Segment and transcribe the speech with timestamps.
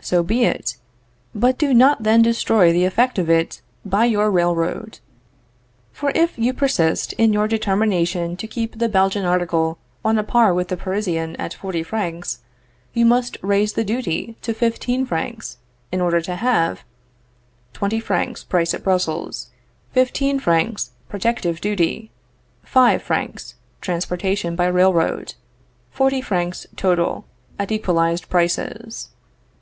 [0.00, 0.76] So be it;
[1.32, 4.98] but do not then destroy the effect of it by your railroad.
[5.92, 10.52] For if you persist in your determination to keep the Belgian article on a par
[10.52, 12.40] with the Parisian at forty francs,
[12.92, 15.58] you must raise the duty to fifteen francs,
[15.92, 16.82] in order to have:
[17.72, 19.52] 20 francs price at Brussels.
[19.92, 20.40] 15"
[21.08, 22.10] protective duty.
[22.64, 23.08] 5"
[23.80, 25.34] transportation by railroad.
[25.92, 27.24] 40 francs total,
[27.60, 29.10] at equalized prices.